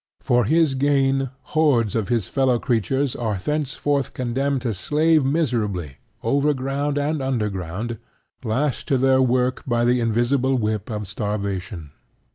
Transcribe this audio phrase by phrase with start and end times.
[0.19, 6.97] For his gain, hordes of his fellow creatures are thenceforth condemned to slave miserably, overground
[6.97, 7.99] and underground,
[8.43, 11.91] lashed to their work by the invisible whip of starvation.